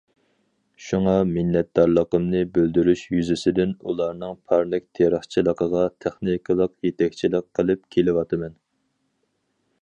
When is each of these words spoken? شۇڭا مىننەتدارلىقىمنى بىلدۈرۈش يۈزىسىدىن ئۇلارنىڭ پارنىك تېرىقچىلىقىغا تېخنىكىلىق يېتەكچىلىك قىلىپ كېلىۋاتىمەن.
شۇڭا 0.83 1.11
مىننەتدارلىقىمنى 1.33 2.41
بىلدۈرۈش 2.55 3.03
يۈزىسىدىن 3.15 3.75
ئۇلارنىڭ 3.91 4.33
پارنىك 4.53 4.87
تېرىقچىلىقىغا 5.01 5.85
تېخنىكىلىق 6.07 6.75
يېتەكچىلىك 6.89 7.49
قىلىپ 7.61 7.85
كېلىۋاتىمەن. 7.97 8.59